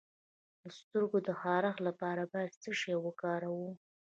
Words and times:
د 0.61 0.63
سترګو 0.79 1.17
د 1.27 1.29
خارښ 1.41 1.75
لپاره 1.87 2.23
باید 2.31 2.59
څه 2.61 2.71
شی 2.79 2.93
وکاروم؟ 3.05 3.73